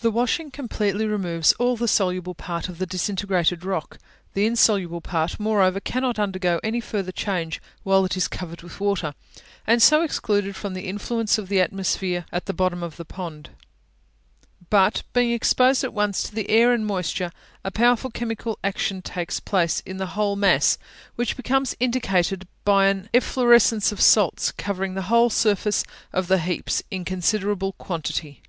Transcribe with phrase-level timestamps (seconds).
[0.00, 3.96] The washing completely removes all the soluble part of the disintegrated rock;
[4.34, 9.14] the insoluble part, moreover, cannot undergo any further change while it is covered with water,
[9.66, 13.48] and so excluded from the influence of the atmosphere at the bottom of the pond.
[14.68, 17.32] But being exposed at once to the air and moisture,
[17.64, 20.76] a powerful chemical action takes place in the whole mass,
[21.16, 25.82] which becomes indicated by an efflorescence of salts covering the whole surface
[26.12, 28.42] of the heaps in considerable quantity.